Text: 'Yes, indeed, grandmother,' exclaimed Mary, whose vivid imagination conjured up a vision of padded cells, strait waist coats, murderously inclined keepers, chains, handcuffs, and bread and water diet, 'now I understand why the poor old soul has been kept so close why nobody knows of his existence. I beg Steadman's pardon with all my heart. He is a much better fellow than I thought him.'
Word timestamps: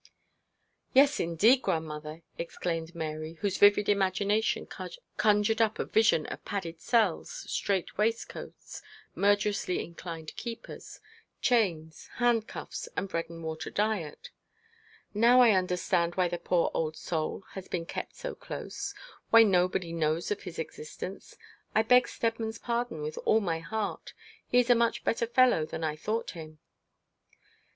'Yes, 0.95 1.19
indeed, 1.19 1.61
grandmother,' 1.61 2.23
exclaimed 2.39 2.95
Mary, 2.95 3.33
whose 3.41 3.59
vivid 3.59 3.87
imagination 3.87 4.67
conjured 5.15 5.61
up 5.61 5.77
a 5.77 5.85
vision 5.85 6.25
of 6.25 6.43
padded 6.43 6.81
cells, 6.81 7.45
strait 7.47 7.99
waist 7.99 8.27
coats, 8.27 8.81
murderously 9.13 9.83
inclined 9.83 10.35
keepers, 10.35 10.99
chains, 11.39 12.09
handcuffs, 12.15 12.89
and 12.97 13.09
bread 13.09 13.29
and 13.29 13.43
water 13.43 13.69
diet, 13.69 14.31
'now 15.13 15.39
I 15.39 15.51
understand 15.51 16.15
why 16.15 16.27
the 16.27 16.39
poor 16.39 16.71
old 16.73 16.97
soul 16.97 17.43
has 17.51 17.67
been 17.67 17.85
kept 17.85 18.15
so 18.15 18.33
close 18.33 18.95
why 19.29 19.43
nobody 19.43 19.93
knows 19.93 20.31
of 20.31 20.41
his 20.41 20.57
existence. 20.57 21.37
I 21.75 21.83
beg 21.83 22.07
Steadman's 22.07 22.57
pardon 22.57 23.03
with 23.03 23.19
all 23.23 23.39
my 23.39 23.59
heart. 23.59 24.13
He 24.47 24.57
is 24.57 24.71
a 24.71 24.73
much 24.73 25.03
better 25.03 25.27
fellow 25.27 25.63
than 25.63 25.83
I 25.83 25.95
thought 25.95 26.31
him.' 26.31 26.57